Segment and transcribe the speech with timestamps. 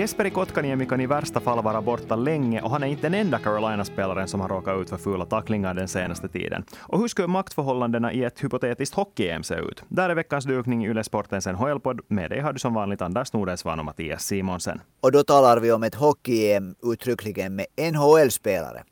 [0.00, 3.38] Jesperi Kotkaniemi kan i värsta fall vara borta länge och han är inte den enda
[3.38, 6.64] Carolina-spelaren som har råkat ut för fula tacklingar den senaste tiden.
[6.78, 9.82] Och hur skulle maktförhållandena i ett hypotetiskt hockey-EM se ut?
[9.88, 12.00] Där är veckans dukning i Yle Sportens NHL-podd.
[12.08, 14.80] Med dig har du som vanligt Anders Nordensvan och Mattias Simonsen.
[15.00, 18.82] Och då talar vi om ett hockey-EM uttryckligen med NHL-spelare.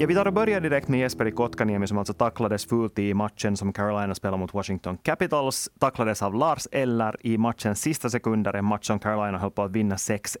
[0.00, 3.56] Ja, vi tar och börjar direkt med Jesperi Kotkaniemi som alltså tacklades fult i matchen
[3.56, 5.70] som Carolina spelade mot Washington Capitals.
[5.78, 9.70] Tacklades av Lars Eller i matchens sista sekunder, en match som Carolina höll på att
[9.70, 10.36] vinna 6-1.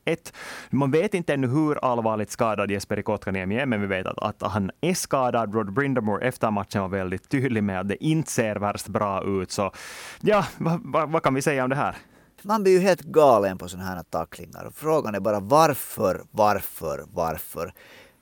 [0.70, 4.52] Man vet inte ännu hur allvarligt skadad Jesperi Kotkaniemi är, men vi vet att, att
[4.52, 5.54] han är skadad.
[5.54, 9.50] Rod Brindamore efter matchen var väldigt tydlig med att det inte ser värst bra ut.
[9.50, 9.72] Så
[10.20, 11.96] ja, vad va, va kan vi säga om det här?
[12.42, 14.70] Man blir ju helt galen på sådana här tacklingar.
[14.74, 17.72] Frågan är bara varför, varför, varför?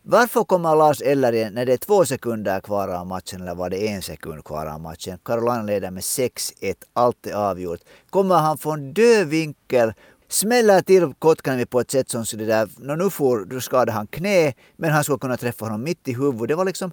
[0.09, 3.71] Varför kommer Lars Eller igen när det är två sekunder kvar av matchen eller var
[3.71, 5.19] det en sekund kvar av matchen?
[5.25, 7.81] Carolina leder med 6-1, allt är avgjort.
[8.11, 9.93] Kommer han från död vinkel
[10.29, 14.07] smäller till Kotkaniemi på ett sätt som så det där, nu får, då skadar han
[14.07, 16.48] knä, men han skulle kunna träffa honom mitt i huvudet.
[16.48, 16.93] Det var liksom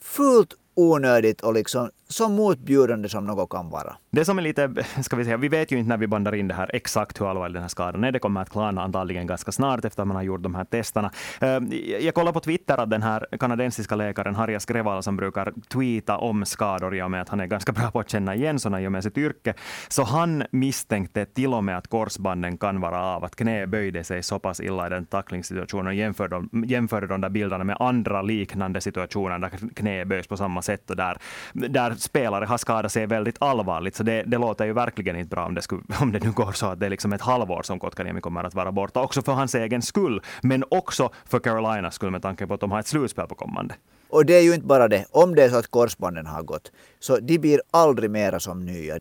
[0.00, 3.96] fullt onödigt och liksom så motbjudande som något kan vara.
[4.10, 6.48] Det som är lite, ska vi säga, vi vet ju inte när vi bandar in
[6.48, 8.12] det här exakt hur allvarlig den här skadan är.
[8.12, 11.10] Det kommer att klarna antagligen ganska snart efter att man har gjort de här testerna.
[11.40, 16.18] Ehm, jag kollar på Twitter att den här kanadensiska läkaren Harja Skrevala som brukar tweeta
[16.18, 18.80] om skador i och med att han är ganska bra på att känna igen sådana
[18.80, 19.54] i och med sitt yrke.
[19.88, 24.22] Så han misstänkte till och med att korsbanden kan vara av, att knä böjde sig
[24.22, 28.22] så pass illa i den tacklingssituationen och jämförde de, jämförde de där bilderna med andra
[28.22, 31.18] liknande situationer där knä böjs på samma sätt och där,
[31.52, 33.96] där spelare har skadat sig väldigt allvarligt.
[33.96, 36.52] Så det, det låter ju verkligen inte bra om det, skulle, om det nu går
[36.52, 39.00] så att det är liksom ett halvår som Kotkaniemi kommer att vara borta.
[39.00, 42.70] Också för hans egen skull, men också för Carolinas skull med tanke på att de
[42.70, 43.74] har ett slutspel på kommande.
[44.08, 45.04] Och det är ju inte bara det.
[45.10, 48.98] Om det är så att korsbanden har gått, så de blir aldrig mera som nya.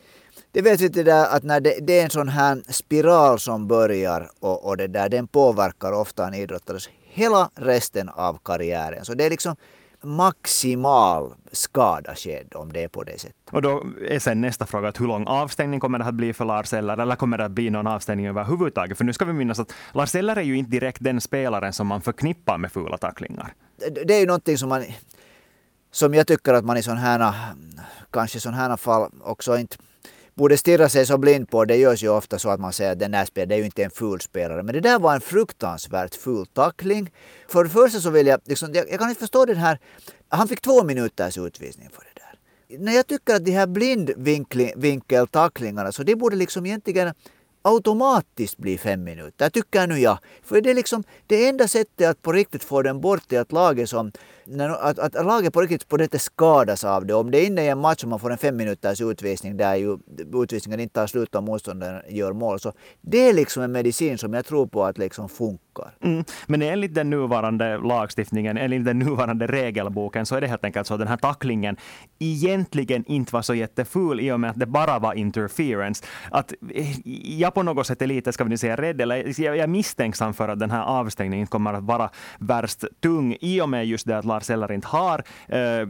[0.52, 3.68] Det vet vi det där att när det, det, är en sån här spiral som
[3.68, 9.06] börjar och, och det där, den påverkar ofta en idrottares hela resten av karriären.
[9.06, 9.56] Så det är liksom
[10.04, 13.36] maximal skada skedd om det är på det sättet.
[13.52, 16.46] Och då är sen nästa fråga att hur lång avstängning kommer det att bli för
[16.46, 18.98] Lars Eller, eller kommer det att bli någon avstängning överhuvudtaget?
[18.98, 21.88] För nu ska vi minnas att Lars Eller är ju inte direkt den spelaren som
[21.88, 23.54] man förknippar med fula tacklingar.
[24.06, 24.84] Det, är ju någonting som man
[25.92, 27.34] som jag tycker att man i sådana här,
[28.12, 29.78] kanske sådana här fall också inte
[30.42, 31.66] borde stirra sig så blind på.
[31.66, 33.66] Det görs ju ofta så att man säger att den där spelaren, det är ju
[33.66, 34.64] inte en ful spelare.
[34.64, 37.12] Men det där var en fruktansvärt ful tackling.
[37.48, 39.80] För det första så vill jag, liksom, jag, jag kan inte förstå den här,
[40.30, 42.40] han fick två minuters utvisning för det där.
[42.86, 47.14] När jag tycker att de här blindvinkeltacklingarna, så det borde liksom egentligen
[47.62, 50.18] automatiskt bli fem minuter, tycker nu jag.
[50.44, 53.52] För det är liksom det enda sättet att på riktigt få den bort är att
[53.52, 54.12] laget som
[54.60, 57.14] att, att laget på riktigt på det skadas av det.
[57.14, 59.76] Om det är inne i en match och man får en fem minuters utvisning där
[59.76, 59.98] ju
[60.34, 62.60] utvisningen inte tar slut och motståndaren gör mål.
[62.60, 65.96] Så det är liksom en medicin som jag tror på att liksom funkar.
[66.04, 66.24] Mm.
[66.48, 70.94] Men enligt den nuvarande lagstiftningen, enligt den nuvarande regelboken, så är det helt enkelt så
[70.94, 71.78] att den här tacklingen
[72.20, 76.06] egentligen inte var så jätteful i och med att det bara var interference.
[76.32, 77.08] Att eh,
[77.40, 80.50] jag på något sätt är lite, ska vi säga, rädd, eller jag är misstänksam för
[80.50, 82.10] att den här avstängningen kommer att vara
[82.40, 85.88] värst tung i och med just det att Lars Eller inte har eh,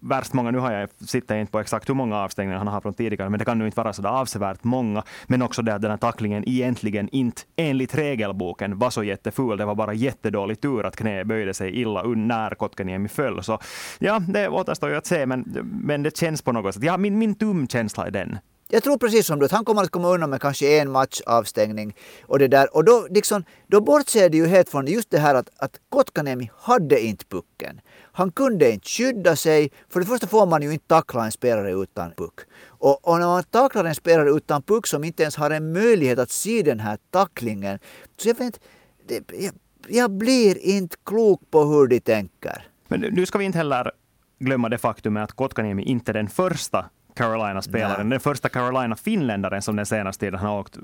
[0.00, 0.50] värst många.
[0.50, 3.30] Nu har jag, sitter jag inte på exakt hur många avstängningar han har från tidigare,
[3.30, 5.02] men det kan nu inte vara så avsevärt många.
[5.26, 9.58] Men också det att den här tacklingen egentligen inte enligt regelboken var så jätteful.
[9.58, 13.42] Det var bara jättedålig tur att knä böjde sig illa när Kotkaniemi föll.
[13.42, 13.58] Så
[13.98, 16.84] ja, det återstår ju att se, men, men det känns på något sätt.
[16.84, 19.90] Ja, min, min tumkänsla är den jag tror precis som du att han kommer att
[19.90, 21.96] komma undan med kanske en match avstängning.
[22.22, 22.76] Och, det där.
[22.76, 26.50] och då, liksom, då bortser det ju helt från just det här att, att Kotkaniemi
[26.58, 27.80] hade inte pucken.
[28.12, 29.70] Han kunde inte skydda sig.
[29.88, 32.40] För det första får man ju inte tackla en spelare utan puck.
[32.66, 36.18] Och, och när man tacklar en spelare utan puck som inte ens har en möjlighet
[36.18, 37.78] att se den här tacklingen.
[38.16, 38.60] Så jag vet
[39.06, 39.52] det, jag,
[39.88, 42.68] jag blir inte klok på hur de tänker.
[42.88, 43.92] Men nu ska vi inte heller
[44.38, 48.08] glömma det faktum att Kotkaniemi inte är den första Carolina-spelaren.
[48.08, 50.78] Den första Carolina-finländaren som den senaste tiden har åkt,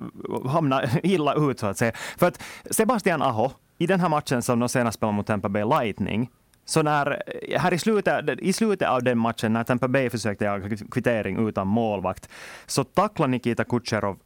[0.47, 1.93] hamnat illa ut så att säga.
[2.17, 5.65] För att Sebastian Aho, i den här matchen som de senast spelade mot Tampa Bay
[5.65, 6.31] Lightning,
[6.65, 7.23] så när,
[7.59, 11.67] här i slutet, i slutet av den matchen, när Tampa Bay försökte jaga kvittering utan
[11.67, 12.29] målvakt,
[12.67, 14.19] så tacklade Nikita Kucherov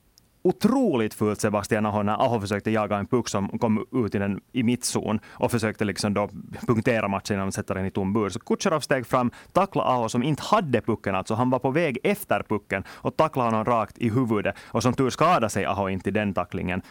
[0.42, 4.40] otroligt fult Sebastian Aho när Aho försökte jaga en puck som kom ut i, den,
[4.52, 6.28] i mittzon och försökte liksom då
[6.66, 8.28] punktera matchen genom att sätta den i tom bur.
[8.28, 11.98] Så Kucherov steg fram, tacklade Aho som inte hade pucken, alltså han var på väg
[12.02, 14.56] efter pucken och tacklade honom rakt i huvudet.
[14.64, 16.82] Och som tur skadade sig Aho inte i den tacklingen.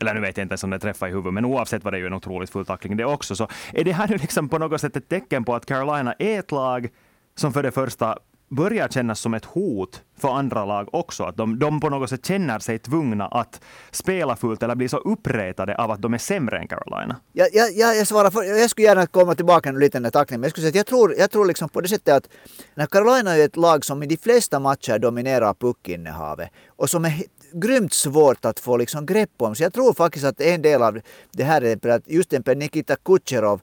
[0.00, 1.98] Eller nu vet jag inte ens om det träffade i huvudet, men oavsett var det
[1.98, 3.36] ju en otroligt full tackling det också.
[3.36, 6.38] Så är det här nu liksom på något sätt ett tecken på att Carolina är
[6.38, 6.88] ett lag
[7.34, 11.24] som för det första börjar kännas som ett hot för andra lag också.
[11.24, 13.60] Att de, de på något sätt känner sig tvungna att
[13.90, 17.16] spela fullt eller bli så uppretade av att de är sämre än Carolina.
[17.32, 20.50] Jag, jag, jag, svarar för, jag skulle gärna komma tillbaka lite med tacklingen, men jag
[20.50, 22.28] skulle säga att jag tror, jag tror liksom på det sättet att
[22.74, 27.22] när Carolina är ett lag som i de flesta matcher dominerar puckinnehavet och som är
[27.52, 29.54] grymt svårt att få liksom grepp om.
[29.54, 31.00] Så jag tror faktiskt att en del av
[31.30, 33.60] det här är att just en Nikita Kucherov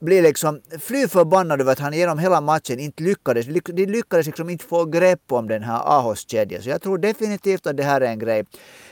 [0.00, 3.46] blir liksom fly förbannad över att han genom hela matchen inte lyckades.
[3.46, 6.62] De lyckades liksom inte få grepp om den här Ahos kedjan.
[6.62, 8.44] Så jag tror definitivt att det här är en grej.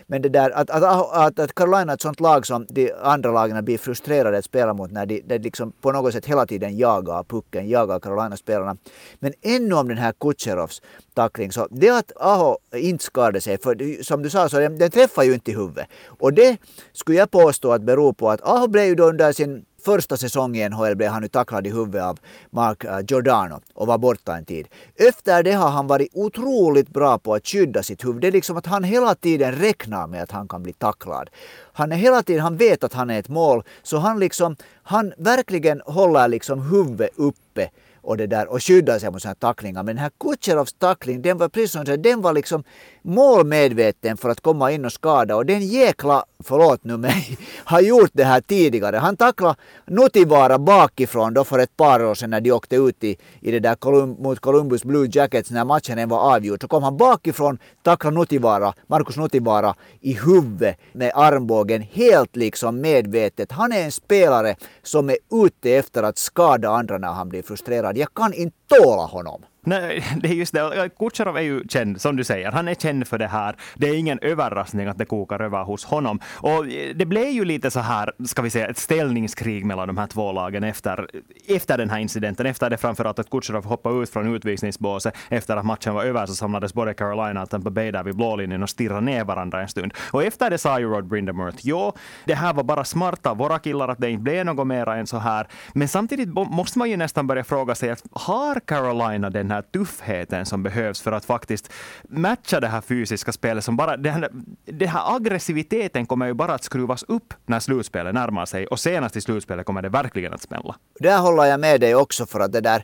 [0.07, 0.83] Men det där att, att,
[1.13, 4.75] att, att Carolina är ett sånt lag som de andra lagen blir frustrerade att spela
[4.75, 8.77] mot när de, de liksom på något sätt hela tiden jagar pucken, jagar Carolina-spelarna.
[9.19, 10.83] Men ännu om den här Kutjerovs
[11.15, 14.91] tackling så det att Aho inte skadade sig, för som du sa så den, den
[14.91, 15.87] träffar ju inte i huvudet.
[16.07, 16.57] Och det
[16.93, 20.57] skulle jag påstå att beror på att Aho blev ju då under sin första säsong
[20.57, 22.19] i NHL blev han nu tacklad i huvudet av
[22.51, 24.69] Mark eh, Giordano och var borta en tid.
[24.95, 28.21] Efter det har han varit otroligt bra på att skydda sitt huvud.
[28.23, 31.31] Det är liksom att han hela tiden räknar med att han kan bli tacklad.
[31.73, 35.13] Han är hela tiden, han vet att han är ett mål, så han liksom, han
[35.17, 37.71] verkligen håller liksom huvudet uppe
[38.07, 39.83] och, det där, och skyddar sig mot sådana här tacklingar.
[39.83, 42.65] Men den här Kutjerovs tackling, den var precis som den var liksom
[43.03, 45.37] målmedveten för att komma in och skada.
[45.37, 48.97] Och den jäkla, förlåt nu mig, har gjort det här tidigare.
[48.97, 49.57] Han tacklade
[49.87, 53.61] Nutivara bakifrån då för ett par år sedan när de åkte ut i, i det
[53.61, 56.61] där Colum, mot Columbus Blue Jackets när matchen var avgjord.
[56.61, 63.53] Så kom han bakifrån, tacklade Nutivara, Markus Nutivara i huvudet med armbågen helt liksom medvetet.
[63.53, 67.96] Han är en spelare som är ute efter att skada andra när han blir frustrerad.
[67.97, 69.43] Jag kan inte tåla honom.
[69.67, 70.91] Nej, det är just det.
[70.99, 72.53] Kutjerov är ju känd, som du säger.
[72.53, 73.57] Han är känd för det här.
[73.75, 76.21] Det är ingen överraskning att det kokar över hos honom.
[76.35, 79.99] Och eh, det blev ju lite så här, ska vi säga, ett ställningskrig mellan de
[79.99, 81.09] här två lagen efter,
[81.49, 82.47] efter den här incidenten.
[82.47, 85.17] Efter det framförallt att Kutjerov hoppade ut från utvisningsbåset.
[85.29, 88.63] Efter att matchen var över så samlades både Carolina och Tampa Bay där vid blålinjen
[88.63, 89.95] och stirrade ner varandra en stund.
[90.13, 91.93] Och efter det sa ju Rod Brindamore jo,
[92.25, 95.19] det här var bara smarta våra killar att det inte blev något mer än så
[95.19, 95.47] här.
[95.73, 100.47] Men samtidigt måste man ju nästan börja fråga sig att har Carolina den här tuffheten
[100.47, 101.73] som behövs för att faktiskt
[102.09, 103.65] matcha det här fysiska spelet.
[103.65, 104.31] Som bara, den, här,
[104.65, 109.17] den här aggressiviteten kommer ju bara att skruvas upp när slutspelet närmar sig och senast
[109.17, 110.77] i slutspelet kommer det verkligen att smälla.
[111.01, 112.83] Där håller jag med dig också för att det där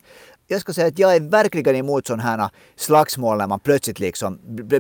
[0.52, 4.38] jag ska säga att jag är verkligen emot sådana här slagsmål när man plötsligt liksom,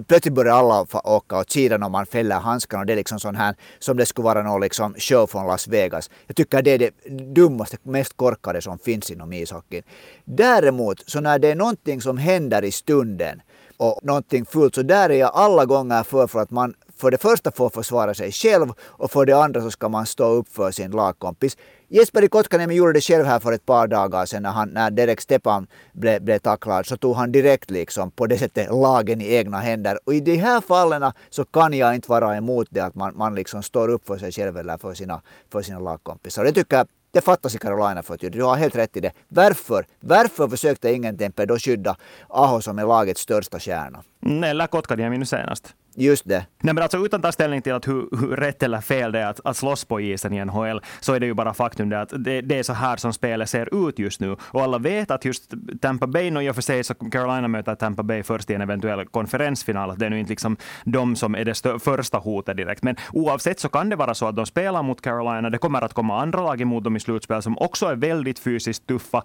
[0.08, 3.36] plötsligt börjar alla åka åt sidan och man fäller handskarna och det är liksom sån
[3.36, 6.10] här som det skulle vara någon liksom show från Las Vegas.
[6.26, 6.90] Jag tycker det är det
[7.34, 9.82] dummaste, mest korkade som finns inom ishockeyn.
[10.24, 13.42] Däremot, så när det är någonting som händer i stunden
[13.76, 17.18] och någonting fullt, så där är jag alla gånger för, för att man för det
[17.18, 20.70] första får försvara sig själv och för det andra så ska man stå upp för
[20.70, 21.56] sin lagkompis.
[21.94, 25.20] Jesper Kotkaniemi gjorde det själv här för ett par dagar sedan när, han, när Derek
[25.20, 29.58] Stepan blev, ble tacklad så tog han direkt liksom på det sättet lagen i egna
[29.58, 29.98] händer.
[30.04, 33.34] Och i de här fallen så kan jag inte vara emot det att man, man
[33.34, 35.22] liksom står upp för sig själv eller för sina,
[35.52, 36.44] för sina lagkompisar.
[36.44, 39.12] Det tycker jag det fattas i Carolina för att Du har helt rätt i det.
[39.28, 39.86] Varför?
[40.00, 41.96] Varför försökte ingen Tempe då skydda
[42.28, 44.02] Aho som är lagets största stjärna?
[44.44, 45.74] Eller Kotkaniemi nu senast.
[45.94, 46.46] Just det.
[46.60, 49.20] Nej, men alltså, utan att ta ställning till att hur, hur, rätt eller fel det
[49.20, 52.00] är att, att slåss på isen i NHL, så är det ju bara faktum det
[52.00, 54.36] att det, det, är så här som spelet ser ut just nu.
[54.40, 57.74] Och alla vet att just Tampa Bay, och i och för sig så Carolina möter
[57.74, 61.34] Tampa Bay först i en eventuell konferensfinal, att det är nu inte liksom de som
[61.34, 62.82] är det första hotet direkt.
[62.82, 65.92] Men oavsett så kan det vara så att de spelar mot Carolina, det kommer att
[65.92, 69.22] komma andra lag emot dem i slutspel som också är väldigt fysiskt tuffa.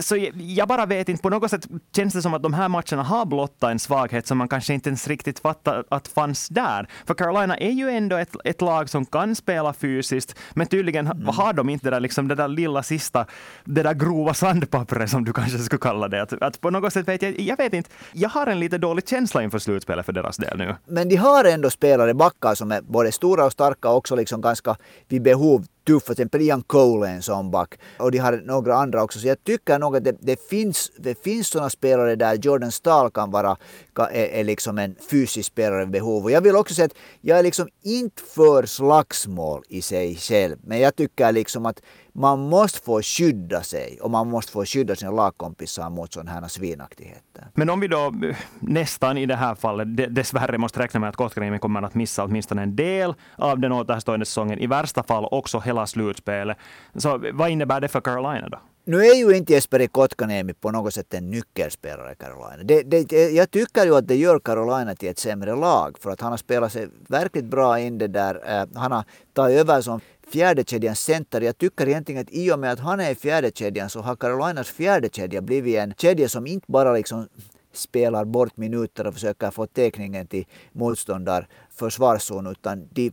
[0.00, 1.66] Så jag bara vet inte, på något sätt
[1.96, 4.88] känns det som att de här matcherna har blottat en svaghet som man kanske inte
[4.88, 6.88] ens riktigt fattar att fanns där.
[7.06, 11.26] För Carolina är ju ändå ett, ett lag som kan spela fysiskt, men tydligen mm.
[11.26, 13.26] har de inte det där, liksom, det där lilla sista,
[13.64, 16.22] det där grova sandpappret som du kanske skulle kalla det.
[16.22, 19.08] Att, att på något sätt vet jag, jag vet inte, jag har en lite dålig
[19.08, 20.74] känsla inför slutspelet för deras del nu.
[20.86, 24.40] Men de har ändå spelare, backar som är både stora och starka och också liksom
[24.40, 24.76] ganska
[25.08, 26.14] vid behov tuffa.
[26.14, 27.78] Till exempel Ian Cole är en sån back.
[27.98, 29.18] Och de har några andra också.
[29.18, 33.10] Så jag tycker nog att det, det finns, det finns sådana spelare där Jordan Stahl
[33.10, 33.56] kan vara
[33.96, 36.24] är, är liksom en fysisk spelare vid behov.
[36.24, 40.56] Och jag vill också säga att jag är liksom inte för slagsmål i sig själv.
[40.64, 41.80] Men jag tycker liksom att
[42.12, 46.48] man måste få skydda sig och man måste få skydda sina lagkompisar mot sådana här
[46.48, 47.48] svinaktigheter.
[47.54, 48.14] Men om vi då
[48.60, 52.62] nästan i det här fallet dessvärre måste räkna med att Kotkaniemi kommer att missa åtminstone
[52.62, 56.56] en del av den återstående säsongen, i värsta fall också hela slutspelet.
[56.96, 58.58] Så vad innebär det för Carolina då?
[58.88, 62.62] nu är ju inte Jesperi Kotkaniemi på något sätt en nyckelspelare i Carolina.
[62.64, 66.20] Det, det, jag tycker ju att det gör Carolina till ett sämre lag för att
[66.20, 68.60] han har spelat sig verkligt bra in det där.
[68.60, 70.00] Eh, han har tagit över som
[70.30, 71.40] fjärdekedjans center.
[71.40, 74.68] Jag tycker egentligen att i och med att han är i fjärdekedjan så har Carolinas
[74.68, 77.28] fjärdekedja blivit en kedja som inte bara liksom
[77.72, 83.10] spelar bort minuter och försöker få täckningen till motståndar försvarszon utan de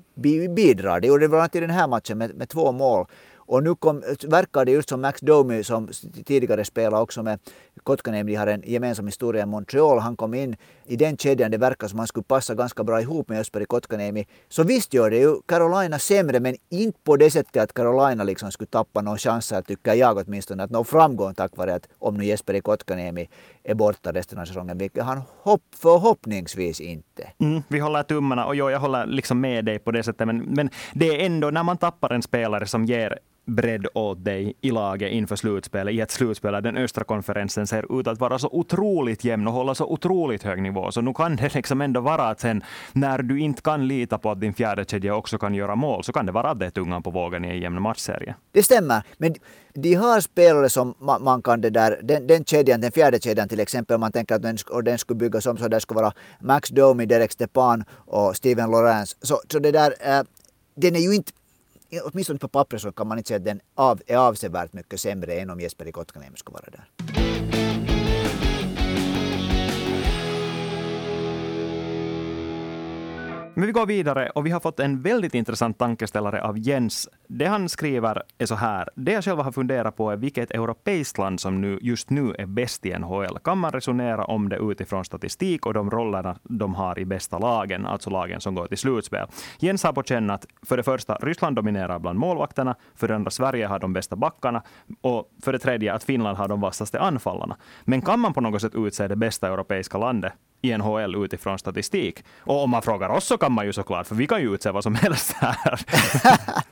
[0.47, 0.99] bidrar.
[0.99, 3.05] Det gjorde de bland annat i den här matchen med, med två mål.
[3.47, 5.89] Och nu kom, verkar det just som Max Domi som
[6.25, 7.39] tidigare spelade också med
[7.83, 9.99] Kotkaniemi, de har en gemensam historia i Montreal.
[9.99, 13.29] Han kom in i den kedjan, det verkar som han skulle passa ganska bra ihop
[13.29, 14.27] med Östberg Kotkaniemi.
[14.49, 18.51] Så visst gör det ju Carolina sämre, men inte på det sättet att Carolina liksom
[18.51, 22.25] skulle tappa några chanser, tycker jag åtminstone, att nå framgång tack vare att om nu
[22.25, 23.29] Jesper Kotkaniemi
[23.63, 27.31] är borta resten av säsongen, vilket han hopp, förhoppningsvis inte.
[27.37, 30.37] Mm, vi håller tummarna och jo, jag håller liksom med dig på det sättet, men,
[30.37, 34.71] men det är ändå när man tappar en spelare som ger bredd åt dig i
[34.71, 38.49] laget inför slutspelet, i ett slutspel där den östra konferensen ser ut att vara så
[38.51, 40.91] otroligt jämn och hålla så otroligt hög nivå.
[40.91, 44.31] Så nu kan det liksom ändå vara att sen när du inte kan lita på
[44.31, 46.69] att din fjärde kedja också kan göra mål, så kan det vara att det är
[46.69, 48.35] tungan på vågen i en jämn matchserie.
[48.51, 49.35] Det stämmer, men
[49.73, 53.59] de har spelare som man, kan det där, den, den kedjan, den fjärde kedjan till
[53.59, 56.69] exempel, man tänker att den, och den skulle byggas om så det skulle vara Max
[56.69, 59.17] Domi, Derek Stepan och Steven Lorenz.
[59.21, 60.23] Så, så det där, äh,
[60.75, 61.31] den är ju inte
[62.03, 65.33] åtminstone på pappret så kan man inte säga att den av, är avsevärt mycket sämre
[65.33, 66.85] än om Jesper i Kotkaniemi skulle vara där.
[73.57, 77.09] Men vi går vidare och vi har fått en väldigt intressant tankeställare av Jens.
[77.27, 78.89] Det han skriver är så här.
[78.95, 82.45] Det jag själv har funderat på är vilket europeiskt land som nu, just nu är
[82.45, 83.39] bäst i NHL.
[83.43, 87.85] Kan man resonera om det utifrån statistik och de rollerna de har i bästa lagen,
[87.85, 89.27] alltså lagen som går till slutspel?
[89.59, 93.31] Jens har på känn att för det första Ryssland dominerar bland målvakterna, för det andra
[93.31, 94.63] Sverige har de bästa backarna
[95.01, 97.57] och för det tredje att Finland har de vassaste anfallarna.
[97.83, 100.33] Men kan man på något sätt utse det bästa europeiska landet
[100.65, 102.23] i NHL utifrån statistik.
[102.39, 104.71] Och om man frågar oss så kan man ju såklart, för vi kan ju utse
[104.71, 105.79] vad som helst här.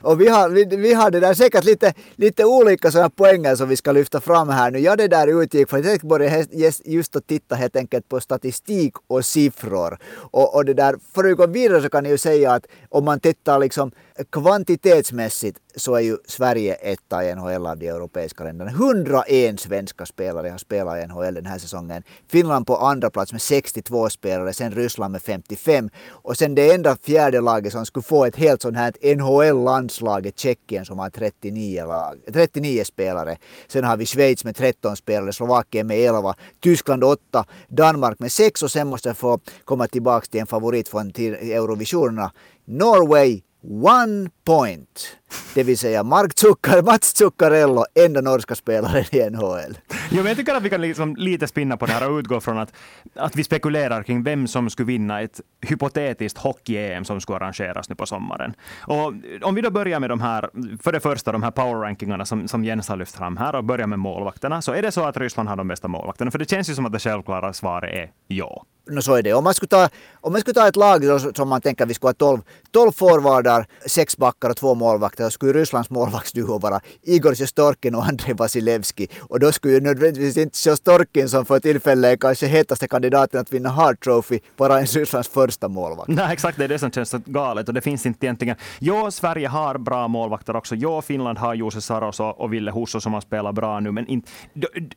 [0.00, 3.76] och vi har, vi, vi har där säkert lite, lite olika sådana poänger som vi
[3.76, 4.78] ska lyfta fram här nu.
[4.78, 6.46] Jag det där utgick för att jag började
[6.84, 9.98] just att titta helt enkelt på statistik och siffror.
[10.14, 13.04] Och, och det där, för att gå vidare så kan jag ju säga att om
[13.04, 13.90] man tittar liksom
[14.30, 18.70] kvantitetsmässigt så är ju Sverige etta i NHL av de europeiska länderna.
[18.70, 22.02] 101 svenska spelare har spelat i NHL den här säsongen.
[22.28, 25.90] Finland på andra plats med 62 spelare, sen Ryssland med 55.
[26.10, 30.30] Och sen det enda fjärde laget som skulle få ett helt sånt här NHL-landslag är
[30.30, 33.36] Tjeckien som har 39, lag, 39 spelare.
[33.68, 38.62] Sen har vi Schweiz med 13 spelare, Slovakien med 11, Tyskland 8, Danmark med 6
[38.62, 42.32] och sen måste jag få komma tillbaka till en favorit från Eurovisionerna.
[42.64, 45.16] Norway One point.
[45.54, 49.78] Det vill säga Mark Zucker, Mats Zuccarello, enda norska spelaren i NHL.
[50.10, 52.40] Jo, men jag tycker att vi kan liksom lite spinna på det här och utgå
[52.40, 52.72] från att,
[53.14, 57.94] att vi spekulerar kring vem som skulle vinna ett hypotetiskt hockey-EM som skulle arrangeras nu
[57.94, 58.54] på sommaren.
[58.80, 59.12] Och
[59.42, 60.50] om vi då börjar med de här,
[60.82, 63.86] för det första de här power-rankingarna som, som Jens har lyft fram här och börjar
[63.86, 66.30] med målvakterna, så är det så att Ryssland har de bästa målvakterna?
[66.30, 68.64] För det känns ju som att det självklara svaret är ja.
[68.90, 69.32] No, så är det.
[69.32, 69.88] Om man skulle ta,
[70.20, 72.92] om man skulle ta ett lag som man tänker att vi skulle ha 12, 12
[72.92, 78.34] forwardar, sex backar och två målvakter, så skulle Rysslands målvaktsduo vara Igor Sjostorkin och Andrei
[78.34, 79.08] Vasilevski.
[79.20, 83.52] Och då skulle ju nödvändigtvis inte Sjostorkin som för tillfället är kanske hetaste kandidaten att
[83.52, 86.08] vinna Hart Trophy vara en Rysslands första målvakt.
[86.08, 86.58] Nej, exakt.
[86.58, 87.68] Det är det som känns så galet.
[87.68, 88.56] Och det finns inte egentligen...
[88.78, 90.74] Jo, Sverige har bra målvakter också.
[90.74, 94.30] Jo, Finland har Jose Saros och Ville Husso som har spelat bra nu, men inte,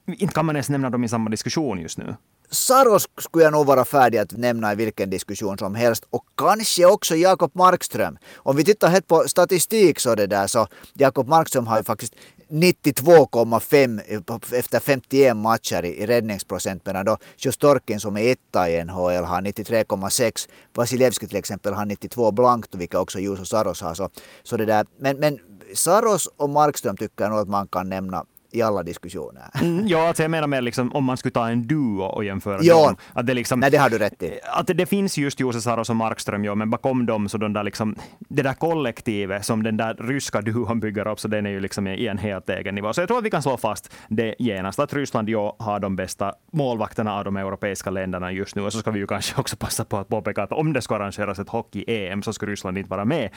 [0.05, 2.15] inte kan man ens nämna dem i samma diskussion just nu.
[2.50, 6.86] Saros skulle jag nog vara färdig att nämna i vilken diskussion som helst och kanske
[6.86, 8.18] också Jakob Markström.
[8.36, 12.13] Om vi tittar helt på statistik så det där så Jakob Markström har ju faktiskt
[12.50, 19.42] 92,5 efter 51 matcher i, räddningsprocent medan då Sjostorkin som är etta i NHL har
[19.42, 20.50] 93,6.
[20.74, 23.94] Vasilevski till exempel har 92 blankt vilket också Juuso Saros har.
[23.94, 24.10] Så,
[24.44, 24.86] så det där.
[25.00, 25.39] Men, men
[25.74, 29.44] Saros och Markström tycker jag nog att man kan nämna i alla diskussioner.
[29.62, 32.60] Mm, ja, alltså jag menar mer liksom, om man skulle ta en duo och jämföra
[32.62, 32.96] ja, dem.
[33.13, 34.39] Att det, liksom, nej, det har du rätt i.
[34.44, 37.63] Att det finns just Jose Saros och Markström, ja, men bakom dem så de där
[37.63, 41.60] liksom, det där kollektivet som den där ryska duon bygger upp, så den är ju
[41.60, 42.94] liksom i en helt egen nivå.
[42.94, 45.96] Så jag tror att vi kan slå fast det genast, att Ryssland ja, har de
[45.96, 48.62] bästa målvakterna av de europeiska länderna just nu.
[48.62, 50.96] Och så ska vi ju kanske också passa på att påpeka att om det ska
[50.96, 53.30] arrangeras ett hockey-EM så ska Ryssland inte vara med.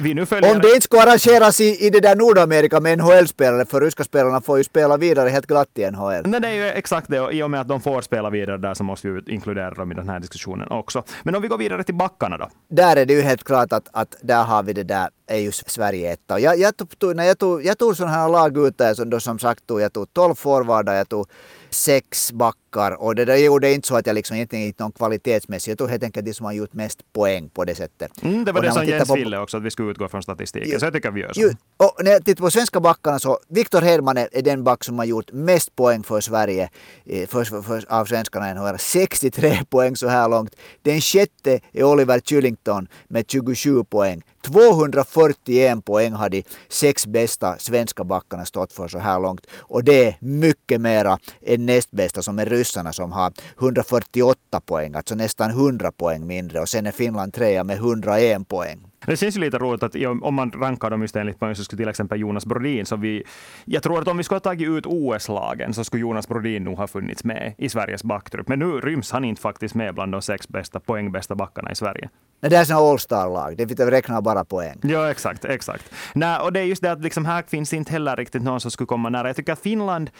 [0.00, 0.54] Vi nu följer...
[0.54, 4.40] Om det inte ska arrangeras i, i det där Nordamerika med NHL-spelare, för ryska spelarna
[4.46, 6.22] får ju spela vidare helt glatt i NHL.
[6.26, 7.20] Nej, det är ju exakt det.
[7.20, 9.92] Och I och med att de får spela vidare där så måste vi inkludera dem
[9.92, 11.02] i den här diskussionen också.
[11.22, 12.48] Men om vi går vidare till backarna då?
[12.68, 15.52] Där är det ju helt klart att, att där har vi det där är ju
[15.52, 16.40] Sverige etta.
[16.40, 19.20] Jag, jag, tog, när jag, tog, jag tog sådana här lag ut där, som, då,
[19.20, 21.28] som sagt tog, jag tog 12 forwardar, jag tog
[21.76, 25.68] sex backar och det där gjorde inte så att jag liksom egentligen inte någon kvalitetsmässigt.
[25.68, 28.22] Jag tog helt enkelt de som har gjort mest poäng på det sättet.
[28.22, 29.14] Mm, det var det som Jens på...
[29.14, 30.70] ville också, att vi skulle utgå från statistiken.
[30.70, 31.40] Ju, så jag tycker vi gör så.
[31.40, 34.98] Ju, och när jag tittar på svenska backarna så Viktor Hedman är den back som
[34.98, 36.70] har gjort mest poäng för Sverige
[37.04, 38.78] för, för, för, av svenskarna i NHL.
[38.78, 40.56] 63 poäng så här långt.
[40.82, 44.22] Den sjätte är Oliver Kylington med 27 poäng.
[44.46, 49.46] 241 poäng har de sex bästa svenska backarna stått för så här långt.
[49.58, 54.94] Och det är mycket mera än näst bästa som är ryssarna som har 148 poäng,
[54.94, 56.60] alltså nästan 100 poäng mindre.
[56.60, 58.78] Och sen är Finland trea med 101 poäng.
[59.06, 61.82] Det känns ju lite roligt att om man rankar dem just enligt poäng så skulle
[61.82, 63.24] till exempel Jonas Brodin, så vi,
[63.64, 66.78] jag tror att om vi skulle ha tagit ut OS-lagen så skulle Jonas Brodin nog
[66.78, 68.48] ha funnits med i Sveriges backtrupp.
[68.48, 72.08] Men nu ryms han inte faktiskt med bland de sex bästa poängbästa backarna i Sverige.
[72.40, 73.56] Nej, det är sådana All-star-lag.
[73.56, 74.78] Det räknar bara poäng.
[74.82, 75.44] Ja, exakt.
[75.44, 75.92] exakt.
[76.14, 78.70] Nej, och det är just det att liksom här finns inte heller riktigt någon som
[78.70, 79.28] skulle komma nära.
[79.28, 80.10] Jag tycker att Finland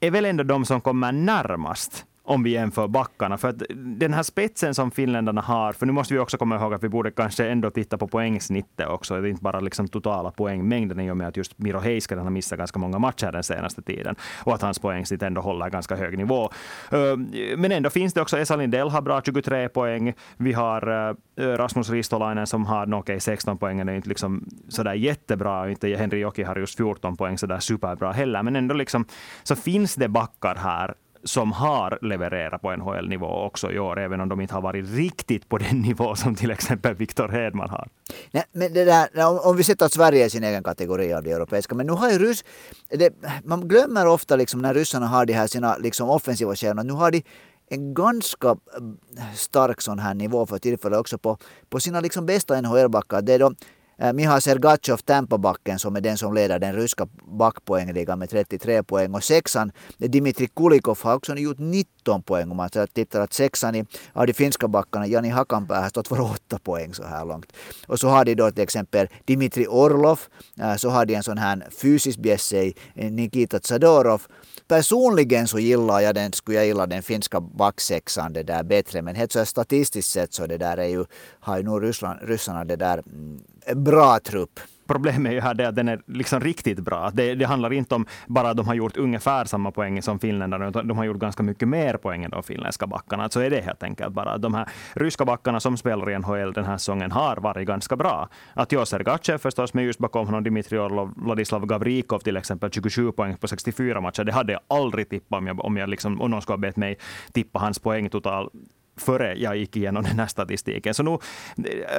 [0.00, 3.38] är väl ändå de som kommer närmast om vi jämför backarna.
[3.38, 6.74] För att den här spetsen som finländarna har, för nu måste vi också komma ihåg
[6.74, 10.30] att vi borde kanske ändå titta på poängsnittet också, det är inte bara liksom totala
[10.30, 13.82] poängmängden i och med att just Miro Heiskanen har missat ganska många matcher den senaste
[13.82, 16.50] tiden och att hans poängsnitt ändå håller ganska hög nivå.
[16.90, 20.14] Ehm, men ändå finns det också, Esa Lindell har bra 23 poäng.
[20.36, 24.94] Vi har eh, Rasmus Ristolainen som har, okej okej, 16 poäng är inte liksom sådär
[24.94, 25.70] jättebra.
[25.70, 28.42] Inte Henri Joki har just 14 poäng sådär superbra heller.
[28.42, 29.04] Men ändå liksom,
[29.42, 34.28] så finns det backar här som har levererat på NHL-nivå också i år, även om
[34.28, 37.88] de inte har varit riktigt på den nivå som till exempel Viktor Hedman har.
[38.30, 41.30] Nej, men det där, om, om vi sätter Sverige i sin egen kategori av det
[41.30, 42.44] europeiska, men nu har ju ryss,
[42.88, 43.14] det,
[43.44, 47.10] man glömmer ofta liksom när ryssarna har de här sina liksom offensiva stjärnor, nu har
[47.10, 47.22] de
[47.68, 51.38] en ganska eh, stark sån här nivå för tillfället också på,
[51.68, 53.22] på sina liksom bästa NHL-backar.
[53.22, 53.54] Det är
[53.98, 57.06] Eh, Sergachev, Sergatjov, Tampabacken, som är den som leder den ryska
[57.38, 59.14] backpoängligan med 33 poäng.
[59.14, 62.50] Och sexan, Dimitri Kulikov, har också gjort 19 poäng.
[62.50, 66.20] Om man tittar att sexan i, av de finska backarna, Jani Hakanpää, har stått för
[66.20, 67.52] 8 poäng så här långt.
[67.86, 70.20] Och så har de då till exempel Dimitri Orlov,
[70.60, 74.22] eh, så har de en sån här fysisk bjässe eh, Nikita Tsadorov
[74.68, 79.02] personligen så gillar jag den, skulle jag gilla den finska backsexan det där bättre.
[79.02, 81.04] Men helt så statistiskt sett så det där är ju,
[81.40, 84.60] har ju nog Ryssland, ryssarna det där mm, bra trupp
[84.92, 87.10] problemet är ju här det att den är liksom riktigt bra.
[87.14, 90.68] Det, det handlar inte om bara att de har gjort ungefär samma poäng som finländarna,
[90.68, 93.28] utan de har gjort ganska mycket mer poäng än de finländska backarna.
[93.28, 94.38] Så är det helt enkelt bara.
[94.38, 98.28] De här ryska backarna som spelar i NHL den här säsongen har varit ganska bra.
[98.54, 103.12] Att jag Sergachev förstås, med just bakom honom Dmitrij Orlov, Vladislav Gavrikov till exempel, 27
[103.12, 104.24] poäng på 64 matcher.
[104.24, 106.76] Det hade jag aldrig tippat om, jag, om, jag liksom, om någon skulle ha bett
[106.76, 106.98] mig
[107.32, 108.50] tippa hans poäng total
[108.96, 110.94] före jag gick igenom den här statistiken.
[110.94, 111.18] Så nu,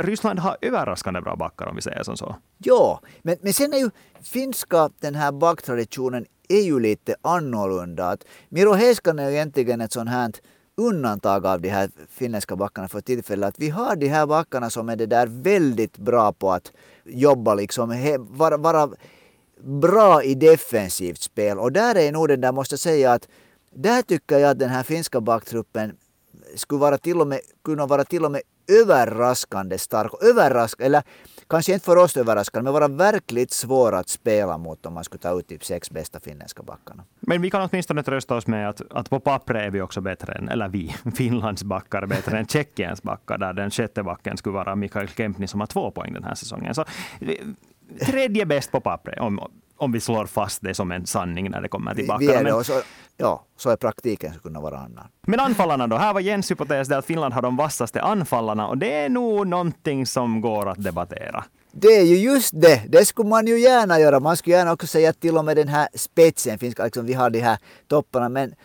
[0.01, 2.36] Ryssland har överraskande bra backar om vi säger som så.
[2.58, 3.89] Ja, men, men sen är ju
[4.21, 8.10] finska, den här backtraditionen är ju lite annorlunda.
[8.10, 10.32] Att Miro Heiskanen är ju egentligen ett sånt här
[10.77, 13.49] undantag av de här finländska backarna för tillfället.
[13.49, 16.71] Att vi har de här backarna som är det där väldigt bra på att
[17.03, 18.89] jobba liksom, vara, vara
[19.63, 21.60] bra i defensivt spel.
[21.60, 23.27] Och där är nog den där, måste jag säga att
[23.75, 25.95] där tycker jag att den här finska backtruppen
[26.56, 28.42] skulle vara till och med, kunna vara till och med
[28.82, 30.12] överraskande stark.
[30.22, 31.04] Överrask, eller
[31.48, 35.22] kanske inte för oss överraskande, men vara verkligt svår att spela mot om man skulle
[35.22, 37.04] ta ut typ sex bästa finländska backarna.
[37.20, 40.34] Men vi kan åtminstone trösta oss med att, att på pappret är vi också bättre
[40.34, 44.76] än, eller vi, Finlands backar bättre än Tjeckiens backar, där den sjätte backen skulle vara
[44.76, 46.76] Mikael Kempni som har två poäng den här säsongen.
[46.76, 46.82] Så,
[47.22, 47.36] eh,
[48.06, 49.39] tredje bäst på pappret, om,
[49.84, 52.41] om vi slår fast det som en sanning när det kommer till backarna.
[52.41, 52.82] Men, så,
[53.17, 55.08] ja, så är praktiken skulle kunna vara annan.
[55.28, 55.96] Men anfallarna då?
[55.96, 60.06] Här var Jens hypotes att Finland har de vassaste anfallarna och det är nog någonting
[60.06, 61.43] som går att debattera.
[61.72, 62.82] Det är ju just det.
[62.88, 64.19] Det skulle man ju gärna göra.
[64.19, 67.30] Man skulle gärna också säga till och med den här spetsen finns, liksom vi har
[67.30, 68.30] de här topparna.
[68.30, 68.56] Men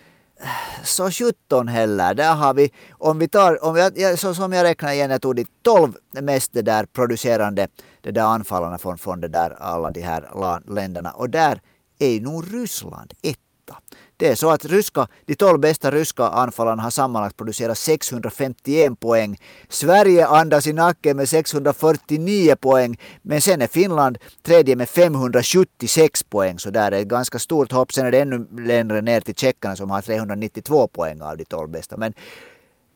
[0.85, 2.15] så 17 heller.
[2.15, 5.37] Där har vi, om vi tar, om jag, så som jag räknar igen, jag tog
[5.37, 7.69] de 12 mest det där producerande
[8.09, 11.11] det där anfallarna från, från det där, alla de här länderna.
[11.11, 11.61] Och där
[11.99, 13.77] är nog Ryssland etta.
[14.17, 19.41] Det är så att ryska, de 12 bästa ryska anfallarna har sammanlagt producerat 651 poäng.
[19.69, 23.01] Sverige andas i nacken med 649 poäng.
[23.23, 26.59] Men sen är Finland tredje med 576 poäng.
[26.59, 27.93] Så där är ett ganska stort hopp.
[27.93, 31.71] Sen är det ännu längre ner till tjeckarna som har 392 poäng av de 12
[31.71, 31.97] bästa.
[31.97, 32.15] Men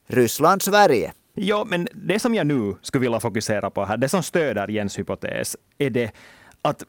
[0.06, 1.12] Ryssland, Sverige.
[1.34, 4.98] Ja, men det som jag nu skulle vilja fokusera på här, det som stöder Jens
[4.98, 6.12] hypotes, är det
[6.62, 6.84] att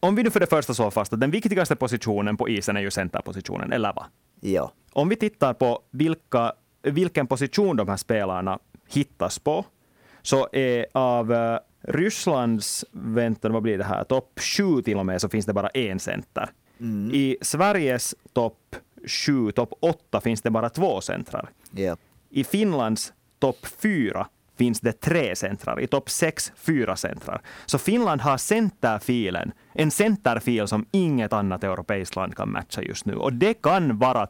[0.00, 2.80] om vi nu för det första slår fast att den viktigaste positionen på isen är
[2.80, 4.04] ju centerpositionen, eller vad?
[4.40, 4.72] Ja.
[4.92, 8.58] Om vi tittar på vilka, vilken position de här spelarna
[8.88, 9.64] hittas på,
[10.22, 15.20] så är av uh, Rysslands, vänta vad blir det här, topp sju till och med,
[15.20, 16.50] så finns det bara en center.
[16.80, 17.10] Mm.
[17.14, 21.50] I Sveriges topp sju, topp åtta finns det bara två centrar.
[21.76, 21.98] Yep.
[22.30, 24.26] I Finlands topp fyra
[24.58, 25.80] finns det tre centrar.
[25.80, 27.40] I topp sex, fyra centrar.
[27.66, 33.14] Så Finland har centerfilen, en centerfil som inget annat europeiskt land kan matcha just nu.
[33.14, 34.28] Och det kan vara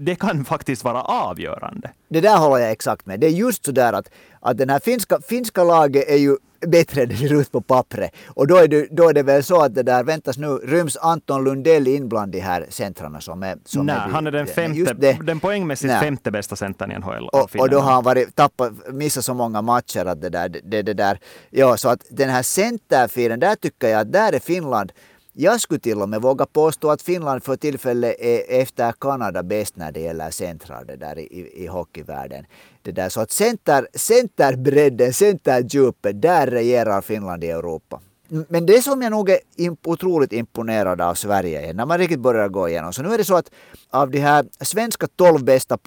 [0.00, 1.90] det kan faktiskt vara avgörande.
[2.08, 3.20] Det där håller jag exakt med.
[3.20, 4.10] Det är just så där att,
[4.40, 6.36] att den här finska, finska laget är ju
[6.66, 8.10] bättre än det ser ut på pappret.
[8.26, 10.96] Och då är, det, då är det väl så att det där, väntas nu, ryms
[10.96, 13.56] Anton Lundell in bland de här centrarna som är...
[13.64, 16.00] Som Nej, är han är den, femte, den poängmässigt Nej.
[16.00, 17.28] femte bästa centern i NHL.
[17.32, 20.82] Och, och, då har han varit, tappat, missat så många matcher att det där, det,
[20.82, 21.18] det där,
[21.50, 24.92] ja så att den här centerfilen, där tycker jag att där är Finland
[25.32, 29.42] jag skulle till och med våga påstå att Finland för tillfället är e, efter Kanada
[29.42, 32.46] bäst när det gäller centrar det där i, i hockeyvärlden.
[32.82, 38.00] Det där, så att center, centerbredden, centerdjupet, där regerar Finland i Europa.
[38.48, 39.40] Men det som jag nog är
[39.84, 42.92] otroligt imponerad av Sverige är när man riktigt börjar gå igenom.
[42.92, 43.50] Så nu är det så att
[43.90, 45.78] av de här svenska 12 bästa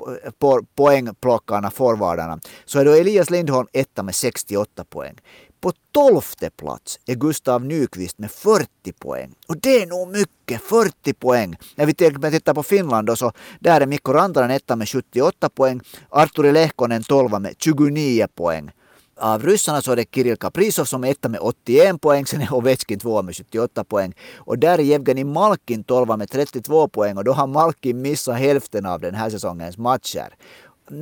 [0.75, 5.15] poängplockarna, forwardarna, så är då Elias Lindholm etta med 68 poäng.
[5.63, 8.67] På tolfte plats är Gustav Nyqvist med 40
[8.99, 9.35] poäng.
[9.47, 11.55] Och det är nog mycket, 40 poäng.
[11.75, 15.81] När vi tittar på Finland då, så där är Mikko Rantanen etta med 78 poäng.
[16.09, 18.71] Arturi Lehkonen 12 med 29 poäng.
[19.17, 22.53] Av ryssarna så är det Kirill Kaprizov som är etta med 81 poäng, sen är
[22.53, 24.13] Ovechkin tvåa med 78 poäng.
[24.35, 28.85] Och där är Jevgenij Malkin 12 med 32 poäng och då har Malkin missat hälften
[28.85, 30.35] av den här säsongens matcher.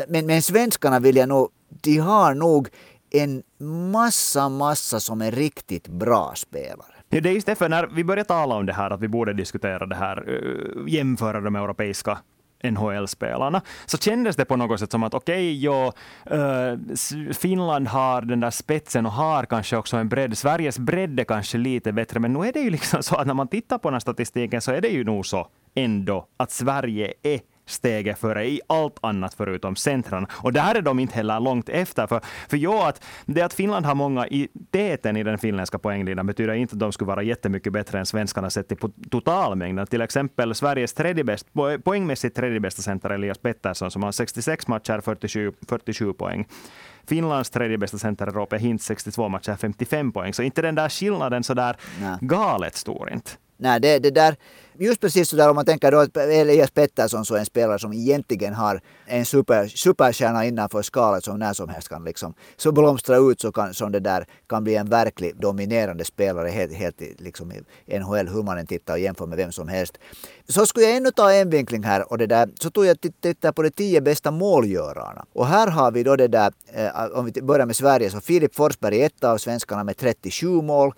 [0.08, 2.70] Men, men svenskarna vill jag nog, de har nog
[3.12, 3.44] en
[3.92, 6.96] massa, massa som är riktigt bra spelare.
[7.10, 9.34] Ja, det är just därför när vi började tala om det här, att vi borde
[9.34, 12.18] diskutera det här, eh, jämföra de europeiska
[12.64, 15.94] NHL-spelarna, så kändes det på något sätt som att okej, okay, ja,
[16.26, 20.38] eh, Finland har den där spetsen och har kanske också en bredd.
[20.38, 23.34] Sveriges bredd är kanske lite bättre, men nu är det ju liksom så att när
[23.34, 27.14] man tittar på den här statistiken så är det ju nog så ändå att Sverige
[27.24, 30.28] är steget före i allt annat förutom centrarna.
[30.32, 32.08] Och där är de inte heller långt efter.
[32.08, 36.28] För, för jag att det att Finland har många i täten i den finländska poängligan
[36.28, 38.78] betyder inte att de skulle vara jättemycket bättre än svenskarna sett till
[39.10, 39.88] totalmängden.
[39.88, 41.48] Till exempel Sveriges tredje bäst,
[41.84, 46.48] poängmässigt tredje bästa center Elias Pettersson som har 66 matcher, 47, 47 poäng.
[47.08, 50.34] Finlands tredje bästa center Roope Hintz, 62 matcher, 55 poäng.
[50.34, 51.76] Så inte den där skillnaden så där
[52.22, 53.32] galet stor inte.
[53.62, 54.36] Nej, det, det där,
[54.80, 57.80] just precis så där om man tänker då att Elias Pettersson så är en spelare
[57.80, 62.72] som egentligen har en super, superstjärna innanför skalet som när som helst kan liksom så
[62.72, 67.02] blomstra ut så kan, som det där kan bli en verkligt dominerande spelare helt, helt
[67.20, 67.52] liksom
[67.86, 69.98] i NHL hur man än tittar och jämför med vem som helst.
[70.48, 73.54] Så skulle jag ännu ta en vinkling här och det där så tog jag titta
[73.54, 75.26] på de tio bästa målgörarna.
[75.34, 78.56] Och här har vi då det där, eh, om vi börjar med Sverige så Filip
[78.56, 80.94] Forsberg är etta av svenskarna med 37 mål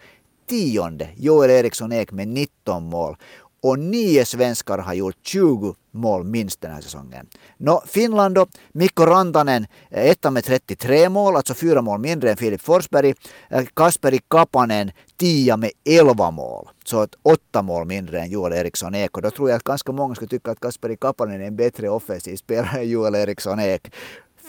[0.48, 3.16] tionde Joel Eriksson Ek med 19 mål.
[3.64, 7.28] Och nio svenskar har gjort 20 mål minst den här säsongen.
[7.58, 12.38] Nå, Finland då, Mikko Rantanen eh, etta med 33 mål, alltså fyra mål mindre än
[12.38, 13.14] Filip Forsberg.
[13.50, 18.96] Eh, Kasperi Kapanen tia med 11 mål, så att åtta mål mindre än Joel Eriksson
[18.96, 19.18] Ek.
[19.18, 21.90] Och då tror jag att ganska många skulle tycka att Kasperi Kapanen är en bättre
[21.90, 23.94] offensiv spelare än Joel Eriksson Ek.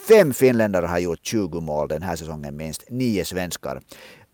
[0.08, 3.80] Fem finländare har gjort 20 mål den här säsongen minst, nio svenskar.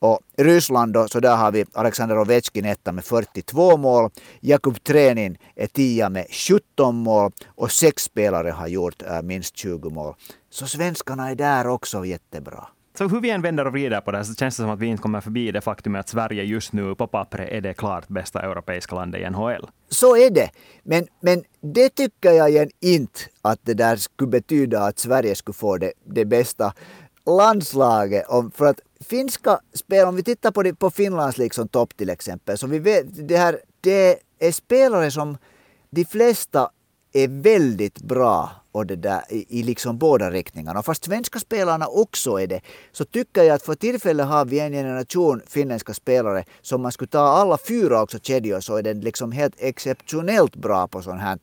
[0.01, 4.11] Och Ryssland då, så där har vi Alexander Ovechkin etta med 42 mål.
[4.41, 9.91] Jakub Trenin är tia med 17 mål och sex spelare har gjort äh, minst 20
[9.91, 10.15] mål.
[10.51, 12.69] Så svenskarna är där också jättebra.
[12.99, 14.87] Så hur vi än vänder och vrider på det så känns det som att vi
[14.87, 18.43] inte kommer förbi det faktum att Sverige just nu på pappret är det klart bästa
[18.43, 19.71] europeiska landet i NHL.
[19.89, 20.51] Så är det.
[20.83, 25.55] Men, men det tycker jag igen inte att det där skulle betyda att Sverige skulle
[25.55, 26.73] få det, det bästa
[27.37, 28.29] landslaget.
[28.29, 32.11] Om, för att finska spel, om vi tittar på, det, på Finlands liksom topp till
[32.11, 35.39] exempel, så vi vet, det, här, det är spelare som
[35.91, 36.71] de flesta
[37.13, 40.79] är väldigt bra och det där, i, i liksom båda riktningarna.
[40.79, 42.61] Och fast svenska spelarna också är det,
[42.93, 47.09] så tycker jag att för tillfället har vi en generation finländska spelare som man skulle
[47.09, 51.39] ta alla fyra också kedjor så är den liksom helt exceptionellt bra på sånt här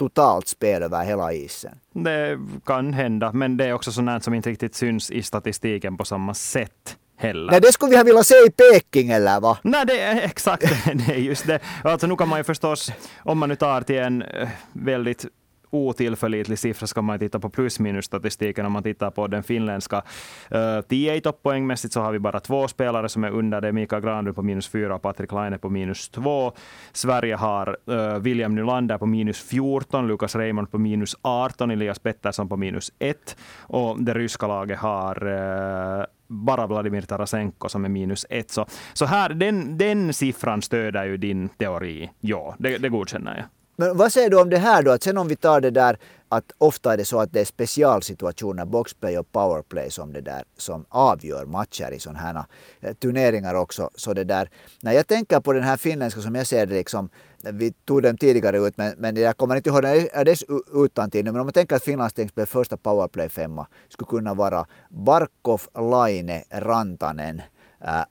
[0.00, 1.74] totalt spel över hela isen.
[1.92, 6.04] Det kan hända, men det är också sånt som inte riktigt syns i statistiken på
[6.04, 6.96] samma sätt.
[7.16, 7.50] Heller.
[7.50, 9.56] Nej, det skulle vi ha velat se i Peking eller vad?
[9.62, 10.62] Nej, det är exakt
[10.94, 11.58] det är just det.
[11.84, 15.26] Alltså nu kan man ju förstås, om man nu tar till en eh, väldigt
[15.70, 18.66] otillförlitlig siffra ska man titta på plus minus statistiken.
[18.66, 20.02] Om man tittar på den finländska
[20.50, 23.72] eh, uh, TA poängmässigt så har vi bara två spelare som är under det.
[23.72, 26.52] Mikael Granlund på minus fyra och Patrik Laine på minus två.
[26.92, 32.48] Sverige har uh, William Nylander på minus 14, Lukas Raymond på minus 18, Elias Pettersson
[32.48, 38.26] på minus 1 och det ryska laget har uh, bara Vladimir Tarasenko som är minus
[38.30, 38.50] ett.
[38.50, 42.10] Så, så här, den, den siffran stöder ju din teori.
[42.20, 43.59] Ja, det, det godkänner jag.
[43.80, 44.90] Men vad säger du om det här då?
[44.90, 47.44] Att sen om vi tar det där att ofta är det så att det är
[47.44, 52.44] specialsituationer, boxplay och powerplay som det där som avgör matcher i sådana här
[52.80, 53.90] eh, turneringar också.
[53.94, 54.50] Så det där,
[54.82, 57.08] när jag tänker på den här finländska som jag ser det liksom,
[57.52, 61.32] vi tog den tidigare ut men, men jag kommer inte ihåg den dess utantill nu.
[61.32, 62.14] Men om man tänker att Finlands
[62.46, 67.42] första powerplay femma skulle kunna vara Barkov, Laine, Rantanen,
[67.84, 68.04] äh,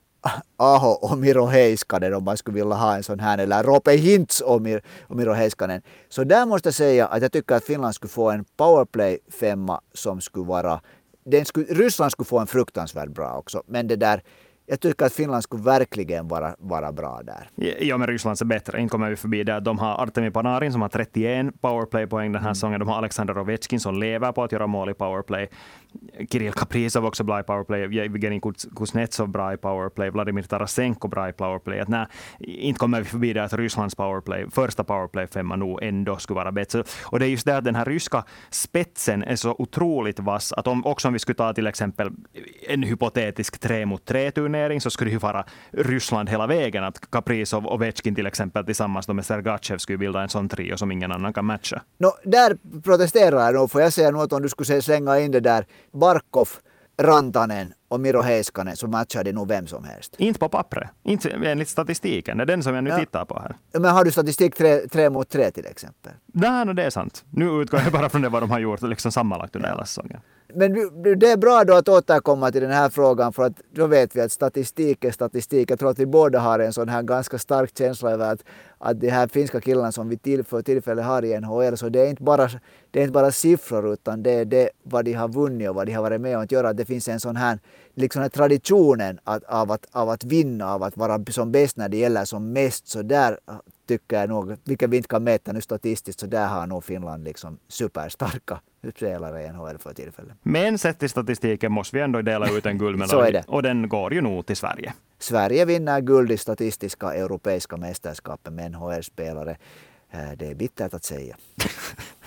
[0.56, 4.40] Aho och Miro Heiskanen om man skulle vilja ha en sån här, eller Rope Hintz
[4.40, 5.82] och, Mir, och Miro Heiskanen.
[6.08, 9.80] Så där måste jag säga att jag tycker att Finland skulle få en powerplay femma
[9.94, 10.80] som skulle vara,
[11.24, 14.22] den skulle, Ryssland skulle få en fruktansvärt bra också, men det där
[14.70, 17.74] jag tycker att Finland skulle verkligen vara, vara bra där.
[17.80, 18.80] Ja, men Ryssland är bättre.
[18.80, 19.60] Inte kommer vi förbi det.
[19.60, 22.54] De har Artemi Panarin som har 31 powerplay-poäng den här mm.
[22.54, 22.80] säsongen.
[22.80, 25.48] De har Alexander Ovechkin som lever på att göra mål i powerplay.
[26.30, 27.82] Kirill Kaprizov också bra i powerplay.
[27.82, 28.40] Evgenij
[28.76, 30.10] Kuznetsov bra i powerplay.
[30.10, 31.80] Vladimir Tarasenko bra i powerplay.
[31.80, 32.06] Att nej,
[32.38, 36.84] inte kommer vi förbi det att Rysslands powerplay, första powerplay-femma nog ändå skulle vara bättre.
[37.04, 40.66] Och det är just det att den här ryska spetsen är så otroligt vass att
[40.66, 42.10] om, också om vi skulle ta till exempel
[42.68, 46.84] en hypotetisk tre mot tre turnering så skulle det ju vara Ryssland hela vägen.
[46.84, 50.92] Att Kaprizov och Ovechkin till exempel tillsammans med Sergachev skulle bilda en sån trio som
[50.92, 51.82] ingen annan kan matcha.
[51.98, 55.40] No, där protesterar jag nog, får jag säga något om du skulle slänga in det
[55.40, 56.48] där Barkov,
[57.02, 60.14] Rantanen och Miro Heiskanen så matchar det nog vem som helst.
[60.18, 62.36] Inte på pappret, inte enligt statistiken.
[62.36, 62.98] Det är den som jag nu ja.
[62.98, 63.56] tittar på här.
[63.72, 66.12] Men har du statistik tre, tre mot tre till exempel?
[66.26, 67.24] Nej, no, det är sant.
[67.30, 69.74] Nu utgår jag bara från det vad de har gjort liksom sammanlagt under ja.
[69.74, 70.20] hela säsongen.
[70.54, 70.72] Men
[71.18, 74.20] det är bra då att återkomma till den här frågan för att då vet vi
[74.20, 75.70] att statistik är statistik.
[75.70, 78.44] Jag tror att vi båda har en sån här ganska stark känsla över att,
[78.78, 82.00] att de här finska killarna som vi till, för tillfället har i NHL så det
[82.00, 82.48] är inte bara,
[82.90, 85.86] det är inte bara siffror utan det är det vad de har vunnit och vad
[85.86, 86.72] de har varit med om att göra.
[86.72, 87.58] Det finns en sån här
[87.94, 91.88] liksom här traditionen att, av, att, av att vinna, av att vara som bäst när
[91.88, 92.88] det gäller som mest.
[92.88, 93.38] Så där
[93.88, 97.24] tycker jag nog, vilket vi inte kan mäta nu statistiskt, så där har nog Finland
[97.24, 98.60] liksom superstarka
[98.96, 100.32] spelare i NHL för tillfället.
[100.42, 104.20] Men sett till statistiken måste vi ändå dela ut en guldmedalj och den går ju
[104.20, 104.92] nog till Sverige.
[105.18, 109.56] Sverige vinner guld i statistiska europeiska mästerskapen med NHL-spelare.
[110.10, 111.36] Eh, det är bittert att säga.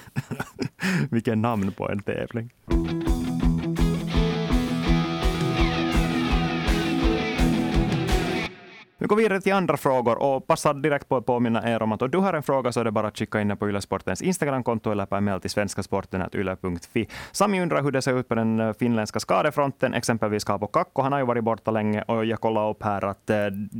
[1.11, 2.49] Vilken namn på en tävling.
[9.03, 12.01] Vi går vidare till andra frågor och passar direkt på att påminna er om att
[12.01, 14.21] om du har en fråga så är det bara att skicka in den på Ylesportens
[14.21, 17.07] Instagramkonto eller på mejl till svenskasporten.yle.fi.
[17.31, 21.01] Sami undrar hur det ser ut på den eh, finländska skadefronten, exempelvis Kaapo Kakko.
[21.01, 23.37] Han har ju varit borta länge och jag kollade upp här att eh,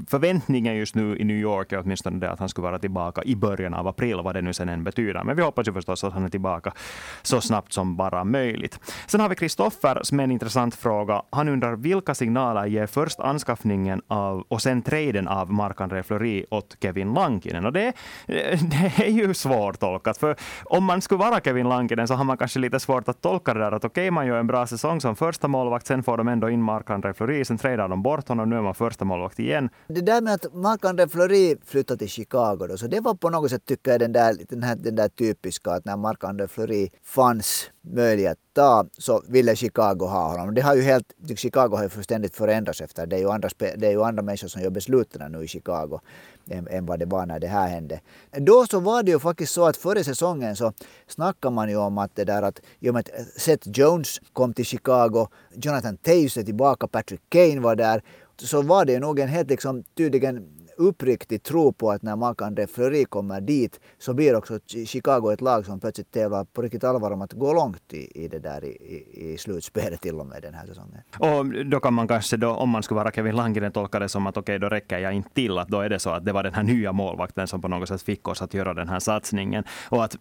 [0.08, 3.36] förväntningen just nu i New York är åtminstone det att han skulle vara tillbaka i
[3.36, 5.24] början av april, vad det nu sen än betyder.
[5.24, 6.74] Men vi hoppas ju förstås att han är tillbaka
[7.22, 8.80] så snabbt som bara möjligt.
[9.08, 11.22] Sen har vi Kristoffer som är en intressant fråga.
[11.30, 16.46] Han undrar vilka signaler ger först anskaffningen av och sen trade traden av Marc-André Fleury
[16.50, 17.66] åt Kevin Lankinen.
[17.66, 17.88] Och det,
[18.28, 22.38] eh, det är ju svårtolkat, för om man skulle vara Kevin Lankinen så har man
[22.38, 25.02] kanske lite svårt att tolka det där att okej, okay, man gör en bra säsong
[25.02, 28.50] som första målvakt, sen får de ändå in Marc-André Fleury, sen tradar de bort honom,
[28.50, 29.70] nu är man första målvakt igen.
[29.88, 33.50] Det där med att Marc-André Fleury flyttade till Chicago då, så det var på något
[33.50, 37.70] sätt tycker jag den där, den här, den där typiska att när Marc-André Fleury fanns
[37.84, 40.54] möjlig att ta så ville Chicago ha honom.
[40.54, 43.16] Det har ju helt, Chicago har ju fullständigt förändrats efter det.
[43.16, 46.00] Är ju andra, det är ju andra människor som gör beslut besluten nu i Chicago
[46.50, 48.00] än, än vad det var när det här hände.
[48.32, 50.74] Då så var det ju faktiskt så att före säsongen så
[51.08, 54.54] snackade man ju om att det där att i och med att Seth Jones kom
[54.54, 58.02] till Chicago, Jonathan Taves är tillbaka, Patrick Kane var där,
[58.38, 63.06] så var det nog en helt liksom tydligen uppriktig tro på att när Marc-André Fleury
[63.06, 67.22] kommer dit så blir också Chicago ett lag som plötsligt tävlar på riktigt allvar om
[67.22, 70.66] att gå långt i, i det där i, i, slutspelet till och med den här
[70.66, 71.02] säsongen.
[71.20, 74.28] Och då kan man kanske då, om man skulle vara Kevin Landgren, tolka det som
[74.28, 75.58] att okej, okay, då räcker jag inte till.
[75.58, 77.88] Att då är det så att det var den här nya målvakten som på något
[77.88, 79.64] sätt fick oss att göra den här satsningen.
[79.90, 80.18] Och att,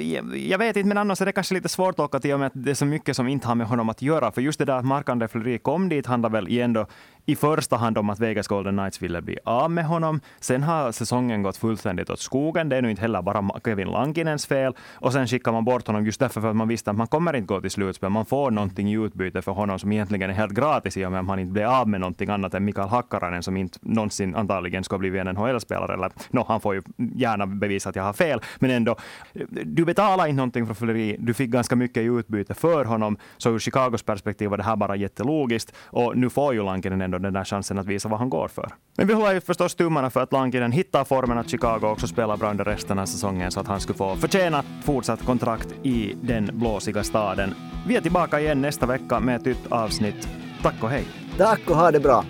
[0.00, 2.40] jag, jag vet inte, men annars är det kanske lite svårt att åka till och
[2.40, 4.32] med att det är så mycket som inte har med honom att göra.
[4.32, 6.86] För just det där att Marc-André Fleury kom dit handlar väl ändå
[7.26, 10.20] i första hand om att Vegas Golden Knights ville bli av med honom.
[10.40, 12.68] Sen har säsongen gått fullständigt åt skogen.
[12.68, 14.74] Det är nu inte heller bara Kevin Lankinens fel.
[14.94, 17.36] Och sen skickar man bort honom just därför för att man visste att man kommer
[17.36, 18.10] inte gå till slutspel.
[18.10, 21.20] Man får någonting i utbyte för honom som egentligen är helt gratis i och med
[21.20, 24.84] att han inte blir av med någonting annat än Mikael Hakkarainen som inte någonsin antagligen
[24.84, 25.94] ska bli en NHL-spelare.
[25.94, 28.96] Eller, no, han får ju gärna bevisa att jag har fel, men ändå.
[29.64, 31.16] Du betalar inte någonting för fylleri.
[31.18, 33.16] Du fick ganska mycket i utbyte för honom.
[33.36, 35.74] Så ur Chicagos perspektiv var det här bara jättelogiskt.
[35.84, 38.48] Och nu får ju Lankinen ändå ändå den där chansen att visa vad han går
[38.48, 38.68] för.
[38.96, 42.36] Men vi håller ju förstås tummarna för att Lankinen hittar formen att Chicago också spelar
[42.36, 46.50] bra under resten av säsongen så att han skulle få förtjäna fortsatt kontrakt i den
[46.52, 47.54] blåsiga staden.
[47.86, 50.28] Vi är tillbaka igen nästa vecka med ett nytt avsnitt.
[50.62, 51.04] Tack och hej!
[51.38, 52.24] Tack och ha det bra!